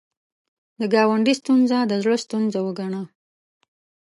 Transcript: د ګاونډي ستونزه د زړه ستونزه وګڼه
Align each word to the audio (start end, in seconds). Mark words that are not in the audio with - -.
د 0.79 0.81
ګاونډي 0.93 1.33
ستونزه 1.41 1.77
د 1.85 1.93
زړه 2.03 2.15
ستونزه 2.25 2.59
وګڼه 2.65 3.01